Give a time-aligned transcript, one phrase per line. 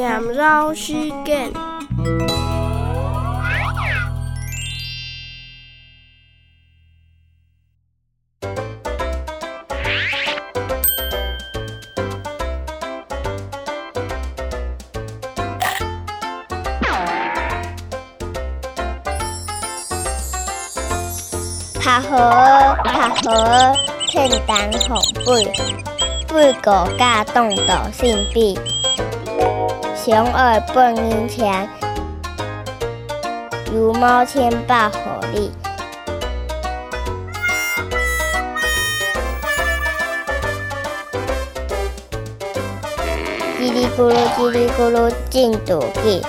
[0.00, 0.92] 缠绕时
[1.24, 1.52] 间。
[21.80, 23.76] 拍河拍河，
[24.08, 24.56] 天当
[24.88, 25.44] 红背，
[26.28, 28.58] 背个架动到性比，
[30.04, 31.68] 熊儿半英强，
[33.72, 34.98] 如猫千把火
[35.32, 35.52] 力，
[43.60, 46.20] 叽里咕噜叽里咕噜进肚皮。